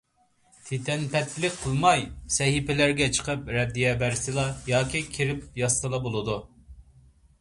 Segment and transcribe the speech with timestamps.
[0.67, 2.01] تىتەنپەتىلىك قىلماي،
[2.37, 6.39] سەھىپىلىرىگە چىقىپ رەددىيە بەرسىلە، ياكى كىرىپ يازسىلا بولىدۇ.